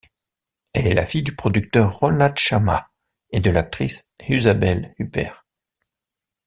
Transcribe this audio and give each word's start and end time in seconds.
Elle 0.73 0.87
est 0.87 0.95
la 0.95 1.05
fille 1.05 1.21
du 1.21 1.35
producteur 1.35 1.99
Ronald 1.99 2.35
Chammah 2.39 2.89
et 3.29 3.39
de 3.39 3.51
l'actrice 3.51 4.11
Isabelle 4.27 4.95
Huppert. 4.97 5.45